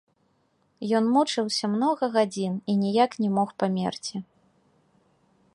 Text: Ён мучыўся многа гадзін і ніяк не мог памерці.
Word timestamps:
Ён 0.99 1.05
мучыўся 1.17 1.65
многа 1.75 2.05
гадзін 2.17 2.53
і 2.73 2.77
ніяк 2.83 3.11
не 3.25 3.29
мог 3.37 3.49
памерці. 3.65 4.15